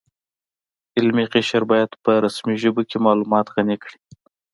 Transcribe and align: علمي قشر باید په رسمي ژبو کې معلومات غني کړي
علمي 0.97 1.25
قشر 1.33 1.63
باید 1.71 1.91
په 2.03 2.11
رسمي 2.23 2.55
ژبو 2.63 2.81
کې 2.89 2.97
معلومات 3.05 3.45
غني 3.55 3.77
کړي 3.83 3.97